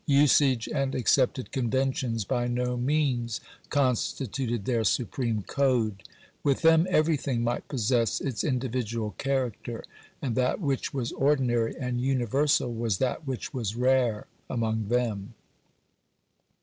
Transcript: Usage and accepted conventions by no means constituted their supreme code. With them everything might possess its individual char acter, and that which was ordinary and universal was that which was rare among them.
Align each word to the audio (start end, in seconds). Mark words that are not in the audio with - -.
Usage 0.07 0.67
and 0.67 0.95
accepted 0.95 1.51
conventions 1.51 2.25
by 2.25 2.47
no 2.47 2.75
means 2.75 3.39
constituted 3.69 4.65
their 4.65 4.83
supreme 4.83 5.43
code. 5.43 6.01
With 6.43 6.63
them 6.63 6.87
everything 6.89 7.43
might 7.43 7.67
possess 7.67 8.19
its 8.19 8.43
individual 8.43 9.13
char 9.19 9.51
acter, 9.51 9.83
and 10.19 10.33
that 10.35 10.59
which 10.59 10.91
was 10.91 11.11
ordinary 11.11 11.75
and 11.79 12.01
universal 12.01 12.73
was 12.73 12.97
that 12.97 13.27
which 13.27 13.53
was 13.53 13.75
rare 13.75 14.25
among 14.49 14.87
them. 14.87 15.35